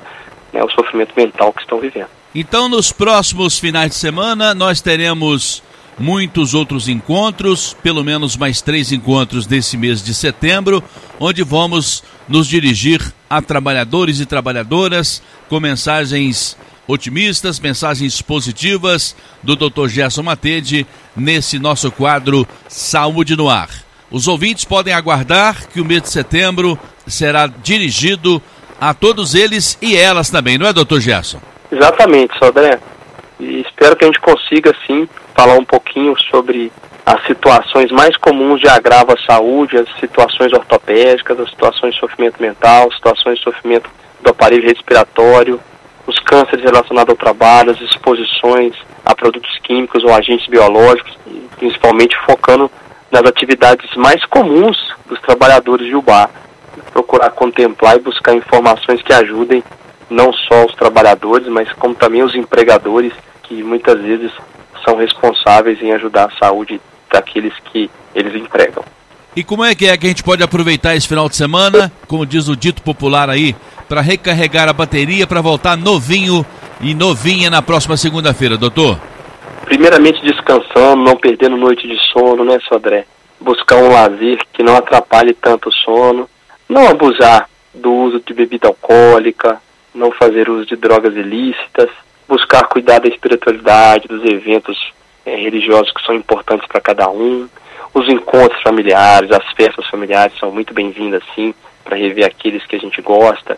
né, 0.53 0.63
o 0.63 0.69
sofrimento 0.69 1.13
mental 1.15 1.51
que 1.53 1.61
estão 1.61 1.79
vivendo. 1.79 2.09
Então, 2.33 2.69
nos 2.69 2.91
próximos 2.91 3.57
finais 3.59 3.89
de 3.91 3.95
semana, 3.95 4.53
nós 4.53 4.81
teremos 4.81 5.63
muitos 5.99 6.53
outros 6.53 6.87
encontros, 6.87 7.75
pelo 7.83 8.03
menos 8.03 8.37
mais 8.37 8.61
três 8.61 8.91
encontros 8.91 9.45
nesse 9.45 9.75
mês 9.75 10.01
de 10.01 10.13
setembro, 10.13 10.81
onde 11.19 11.43
vamos 11.43 12.03
nos 12.27 12.47
dirigir 12.47 13.01
a 13.29 13.41
trabalhadores 13.41 14.19
e 14.19 14.25
trabalhadoras 14.25 15.21
com 15.49 15.59
mensagens 15.59 16.57
otimistas, 16.87 17.59
mensagens 17.59 18.21
positivas 18.21 19.15
do 19.43 19.55
Dr. 19.55 19.87
Gerson 19.87 20.23
Matede 20.23 20.87
nesse 21.15 21.59
nosso 21.59 21.91
quadro 21.91 22.47
Saúde 22.67 23.35
no 23.35 23.49
Ar. 23.49 23.69
Os 24.09 24.27
ouvintes 24.27 24.65
podem 24.65 24.93
aguardar 24.93 25.67
que 25.67 25.79
o 25.79 25.85
mês 25.85 26.01
de 26.01 26.09
setembro 26.09 26.79
será 27.05 27.45
dirigido 27.45 28.41
a 28.81 28.93
todos 28.93 29.35
eles 29.35 29.77
e 29.81 29.95
elas 29.95 30.29
também, 30.29 30.57
não 30.57 30.65
é, 30.65 30.73
doutor 30.73 30.99
Gerson? 30.99 31.39
Exatamente, 31.71 32.35
Sodré. 32.39 32.79
E 33.39 33.61
espero 33.61 33.95
que 33.95 34.05
a 34.05 34.07
gente 34.07 34.19
consiga, 34.19 34.75
sim, 34.87 35.07
falar 35.39 35.57
um 35.57 35.63
pouquinho 35.63 36.13
sobre 36.29 36.69
as 37.05 37.25
situações 37.25 37.89
mais 37.91 38.17
comuns 38.17 38.59
de 38.59 38.67
agravo 38.67 39.13
à 39.13 39.17
saúde, 39.25 39.77
as 39.77 39.87
situações 39.97 40.51
ortopédicas, 40.51 41.39
as 41.39 41.49
situações 41.49 41.93
de 41.93 41.99
sofrimento 42.01 42.41
mental, 42.41 42.91
situações 42.91 43.37
de 43.37 43.45
sofrimento 43.45 43.89
do 44.21 44.31
aparelho 44.31 44.67
respiratório, 44.67 45.57
os 46.05 46.19
cânceres 46.19 46.61
relacionados 46.61 47.11
ao 47.11 47.15
trabalho, 47.15 47.71
as 47.71 47.79
exposições 47.79 48.75
a 49.05 49.15
produtos 49.15 49.57
químicos 49.59 50.03
ou 50.03 50.13
agentes 50.13 50.45
biológicos, 50.47 51.17
principalmente 51.57 52.17
focando 52.25 52.69
nas 53.09 53.23
atividades 53.23 53.89
mais 53.95 54.23
comuns 54.25 54.77
dos 55.07 55.21
trabalhadores 55.21 55.87
de 55.87 55.95
UBA. 55.95 56.29
Procurar 56.91 57.29
contemplar 57.29 57.95
e 57.95 58.01
buscar 58.01 58.35
informações 58.35 59.01
que 59.01 59.13
ajudem 59.13 59.63
não 60.09 60.33
só 60.33 60.65
os 60.65 60.75
trabalhadores, 60.75 61.47
mas 61.47 61.71
como 61.73 61.95
também 61.95 62.23
os 62.23 62.35
empregadores, 62.35 63.13
que 63.43 63.63
muitas 63.63 63.99
vezes 64.01 64.31
são 64.83 64.95
responsáveis 64.95 65.81
em 65.81 65.91
ajudar 65.91 66.25
a 66.25 66.45
saúde 66.45 66.79
daqueles 67.11 67.53
que 67.65 67.89
eles 68.13 68.35
empregam. 68.35 68.83
E 69.35 69.43
como 69.43 69.63
é 69.63 69.75
que 69.75 69.87
é 69.87 69.97
que 69.97 70.05
a 70.05 70.09
gente 70.09 70.23
pode 70.23 70.43
aproveitar 70.43 70.95
esse 70.95 71.07
final 71.07 71.29
de 71.29 71.35
semana, 71.35 71.91
como 72.07 72.25
diz 72.25 72.47
o 72.47 72.55
dito 72.55 72.81
popular 72.81 73.29
aí, 73.29 73.55
para 73.87 74.01
recarregar 74.01 74.67
a 74.67 74.73
bateria 74.73 75.27
para 75.27 75.41
voltar 75.41 75.77
novinho 75.77 76.45
e 76.81 76.93
novinha 76.93 77.49
na 77.49 77.61
próxima 77.61 77.95
segunda-feira, 77.95 78.57
doutor? 78.57 78.99
Primeiramente 79.65 80.21
descansando, 80.21 81.03
não 81.03 81.15
perdendo 81.15 81.57
noite 81.57 81.87
de 81.87 81.97
sono, 82.11 82.43
né, 82.43 82.57
Sodré? 82.67 83.05
Buscar 83.39 83.77
um 83.77 83.91
lazer 83.91 84.39
que 84.51 84.63
não 84.63 84.75
atrapalhe 84.75 85.33
tanto 85.33 85.69
o 85.69 85.73
sono, 85.73 86.27
não 86.67 86.87
abusar 86.87 87.47
do 87.73 87.91
uso 87.93 88.21
de 88.25 88.33
bebida 88.33 88.67
alcoólica, 88.67 89.61
não 89.93 90.11
fazer 90.11 90.49
uso 90.49 90.65
de 90.65 90.75
drogas 90.75 91.15
ilícitas, 91.15 91.89
buscar 92.29 92.67
cuidar 92.67 92.99
da 92.99 93.09
espiritualidade, 93.09 94.07
dos 94.07 94.23
eventos 94.23 94.77
é, 95.25 95.35
religiosos 95.35 95.91
que 95.91 96.05
são 96.05 96.13
importantes 96.13 96.67
para 96.67 96.79
cada 96.79 97.09
um. 97.09 97.49
Os 97.91 98.07
encontros 98.07 98.61
familiares, 98.61 99.31
as 99.31 99.51
festas 99.53 99.87
familiares 99.87 100.37
são 100.37 100.51
muito 100.51 100.71
bem-vindas, 100.71 101.23
sim, 101.33 101.55
para 101.83 101.97
rever 101.97 102.23
aqueles 102.23 102.63
que 102.67 102.75
a 102.75 102.79
gente 102.79 103.01
gosta, 103.01 103.57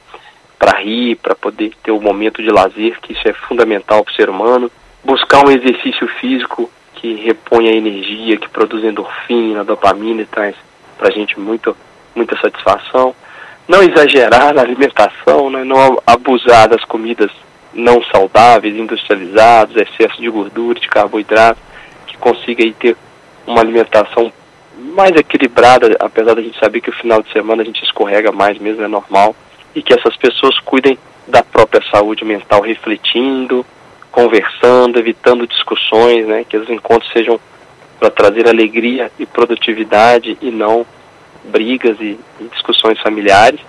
para 0.58 0.80
rir, 0.80 1.18
para 1.18 1.36
poder 1.36 1.74
ter 1.84 1.92
o 1.92 1.98
um 1.98 2.02
momento 2.02 2.42
de 2.42 2.50
lazer, 2.50 2.98
que 3.02 3.12
isso 3.12 3.28
é 3.28 3.34
fundamental 3.34 4.06
para 4.06 4.14
o 4.14 4.16
ser 4.16 4.30
humano. 4.30 4.72
Buscar 5.04 5.46
um 5.46 5.52
exercício 5.52 6.08
físico 6.08 6.72
que 6.96 7.16
repõe 7.16 7.68
a 7.68 7.76
energia, 7.76 8.38
que 8.38 8.48
produz 8.48 8.86
endorfina, 8.86 9.66
dopamina 9.66 10.22
e 10.22 10.26
traz 10.26 10.56
para 10.98 11.10
a 11.10 11.12
gente 11.12 11.38
muito, 11.38 11.76
muita 12.16 12.40
satisfação. 12.40 13.14
Não 13.68 13.84
exagerar 13.84 14.54
na 14.54 14.62
alimentação, 14.62 15.50
né? 15.50 15.64
não 15.66 16.02
abusar 16.08 16.70
das 16.70 16.86
comidas 16.86 17.32
não 17.74 18.04
saudáveis, 18.04 18.76
industrializados, 18.76 19.76
excesso 19.76 20.22
de 20.22 20.30
gordura, 20.30 20.80
de 20.80 20.88
carboidrato, 20.88 21.60
que 22.08 22.18
consiga 22.18 22.64
aí 22.64 22.74
ter 22.74 22.96
uma 23.46 23.62
alimentação 23.62 24.32
mais 24.78 25.12
equilibrada, 25.12 25.96
apesar 26.00 26.36
da 26.36 26.42
gente 26.42 26.60
saber 26.60 26.82
que 26.82 26.90
o 26.90 26.94
final 26.94 27.22
de 27.22 27.32
semana 27.32 27.62
a 27.62 27.66
gente 27.66 27.84
escorrega 27.84 28.32
mais 28.32 28.58
mesmo, 28.58 28.84
é 28.84 28.88
normal, 28.88 29.36
e 29.76 29.82
que 29.82 29.94
essas 29.94 30.16
pessoas 30.18 30.60
cuidem 30.60 30.98
da 31.28 31.44
própria 31.44 31.82
saúde 31.90 32.26
mental, 32.26 32.62
refletindo, 32.62 33.66
conversando, 34.12 35.00
evitando 35.00 35.48
discussões, 35.48 36.28
né, 36.28 36.44
que 36.48 36.58
os 36.58 36.70
encontros 36.70 37.12
sejam 37.14 37.40
para 38.00 38.10
trazer 38.10 38.48
alegria 38.48 39.12
e 39.18 39.26
produtividade 39.26 40.38
e 40.42 40.52
não 40.52 40.86
brigas 41.46 41.98
e, 42.00 42.20
e 42.40 42.44
discussões 42.52 43.00
familiares, 43.00 43.60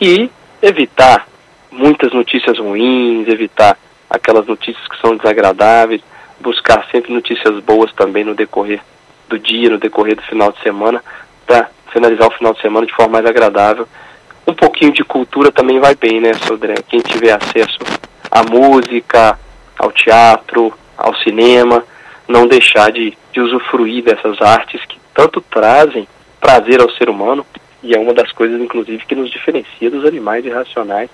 e 0.00 0.30
evitar 0.62 1.26
muitas 1.70 2.12
notícias 2.12 2.58
ruins, 2.58 3.28
evitar 3.28 3.78
aquelas 4.08 4.46
notícias 4.46 4.86
que 4.88 5.00
são 5.00 5.16
desagradáveis, 5.16 6.02
buscar 6.40 6.86
sempre 6.90 7.12
notícias 7.12 7.60
boas 7.60 7.92
também 7.92 8.24
no 8.24 8.34
decorrer 8.34 8.80
do 9.28 9.38
dia, 9.38 9.70
no 9.70 9.78
decorrer 9.78 10.16
do 10.16 10.22
final 10.22 10.50
de 10.52 10.60
semana, 10.62 11.02
para 11.46 11.70
finalizar 11.92 12.28
o 12.28 12.32
final 12.32 12.54
de 12.54 12.60
semana 12.60 12.86
de 12.86 12.94
forma 12.94 13.12
mais 13.12 13.26
agradável. 13.26 13.86
um 14.46 14.54
pouquinho 14.54 14.92
de 14.92 15.04
cultura 15.04 15.52
também 15.52 15.78
vai 15.78 15.94
bem, 15.94 16.20
né, 16.20 16.32
Sodré? 16.34 16.74
Quem 16.88 17.00
tiver 17.00 17.32
acesso 17.32 17.78
à 18.30 18.42
música, 18.42 19.38
ao 19.78 19.92
teatro, 19.92 20.72
ao 20.96 21.14
cinema, 21.16 21.84
não 22.26 22.48
deixar 22.48 22.90
de, 22.90 23.16
de 23.32 23.40
usufruir 23.40 24.02
dessas 24.02 24.40
artes 24.40 24.84
que 24.86 24.98
tanto 25.14 25.40
trazem 25.40 26.08
prazer 26.40 26.80
ao 26.80 26.90
ser 26.90 27.08
humano 27.08 27.46
e 27.82 27.94
é 27.94 27.98
uma 27.98 28.12
das 28.12 28.30
coisas, 28.32 28.60
inclusive, 28.60 29.04
que 29.06 29.14
nos 29.14 29.30
diferencia 29.30 29.90
dos 29.90 30.04
animais 30.04 30.44
irracionais 30.44 31.10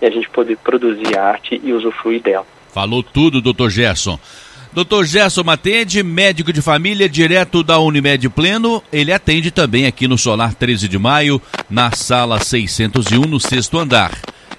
e 0.00 0.06
a 0.06 0.10
gente 0.10 0.30
poder 0.30 0.56
produzir 0.58 1.18
arte 1.18 1.60
e 1.62 1.72
usufruir 1.72 2.22
dela. 2.22 2.46
Falou 2.72 3.02
tudo, 3.02 3.40
doutor 3.40 3.70
Gerson. 3.70 4.18
Doutor 4.72 5.04
Gerson 5.04 5.42
Matende, 5.42 6.00
médico 6.02 6.52
de 6.52 6.60
família, 6.60 7.08
direto 7.08 7.64
da 7.64 7.80
Unimed 7.80 8.28
Pleno. 8.28 8.82
Ele 8.92 9.12
atende 9.12 9.50
também 9.50 9.86
aqui 9.86 10.06
no 10.06 10.18
Solar 10.18 10.54
13 10.54 10.86
de 10.86 10.98
Maio, 10.98 11.40
na 11.68 11.90
sala 11.90 12.38
601, 12.38 13.22
no 13.22 13.40
sexto 13.40 13.78
andar. 13.78 14.12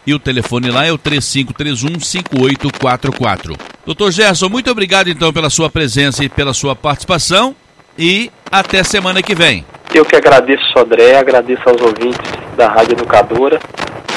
E 0.06 0.14
o 0.14 0.20
telefone 0.20 0.70
lá 0.72 0.86
é 0.86 0.92
o 0.92 0.98
3531-5844. 0.98 3.58
Doutor 3.86 4.12
Gerson, 4.12 4.50
muito 4.50 4.70
obrigado 4.72 5.10
então 5.10 5.32
pela 5.32 5.50
sua 5.50 5.70
presença 5.70 6.22
e 6.24 6.30
pela 6.30 6.54
sua 6.54 6.76
participação. 6.76 7.56
E 7.98 8.30
até 8.52 8.84
semana 8.84 9.22
que 9.22 9.36
vem. 9.36 9.64
Eu 9.94 10.06
que 10.06 10.16
agradeço, 10.16 10.64
Sodré, 10.74 11.18
agradeço 11.18 11.62
aos 11.68 11.82
ouvintes 11.82 12.20
da 12.58 12.68
Rádio 12.68 12.94
Educadora 12.94 13.60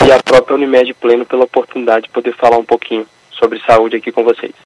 e 0.06 0.10
à 0.10 0.20
própria 0.22 0.56
Unimed 0.56 0.94
Pleno 0.94 1.24
pela 1.24 1.44
oportunidade 1.44 2.06
de 2.06 2.10
poder 2.10 2.34
falar 2.34 2.58
um 2.58 2.64
pouquinho 2.64 3.06
sobre 3.30 3.60
saúde 3.60 3.96
aqui 3.96 4.10
com 4.10 4.24
vocês. 4.24 4.52